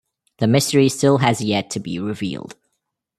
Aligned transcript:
The 0.39 0.47
mystery 0.47 0.89
still 0.89 1.19
has 1.19 1.41
yet 1.43 1.69
to 1.69 1.79
be 1.79 1.99
revealed. 1.99 2.57